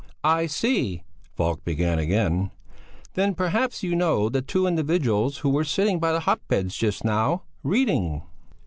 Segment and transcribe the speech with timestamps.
[0.23, 1.03] "I see,"
[1.35, 2.49] Falk began again;
[3.13, 7.03] "then perhaps you know the two individuals who were sitting by the hot beds just
[7.05, 8.23] now, reading?"